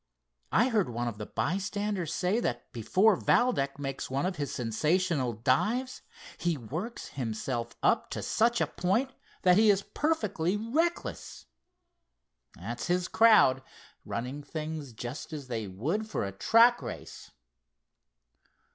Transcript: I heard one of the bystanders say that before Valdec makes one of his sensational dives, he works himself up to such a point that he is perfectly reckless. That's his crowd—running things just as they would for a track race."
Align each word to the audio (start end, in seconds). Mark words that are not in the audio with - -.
I 0.51 0.69
heard 0.69 0.89
one 0.89 1.07
of 1.07 1.19
the 1.19 1.27
bystanders 1.27 2.11
say 2.11 2.39
that 2.39 2.73
before 2.73 3.15
Valdec 3.15 3.77
makes 3.77 4.09
one 4.09 4.25
of 4.25 4.37
his 4.37 4.51
sensational 4.51 5.31
dives, 5.33 6.01
he 6.39 6.57
works 6.57 7.09
himself 7.09 7.75
up 7.83 8.09
to 8.09 8.23
such 8.23 8.59
a 8.61 8.65
point 8.65 9.11
that 9.43 9.57
he 9.57 9.69
is 9.69 9.83
perfectly 9.83 10.57
reckless. 10.57 11.45
That's 12.55 12.87
his 12.87 13.07
crowd—running 13.07 14.41
things 14.41 14.93
just 14.93 15.33
as 15.33 15.49
they 15.49 15.67
would 15.67 16.09
for 16.09 16.25
a 16.25 16.31
track 16.31 16.81
race." 16.81 17.29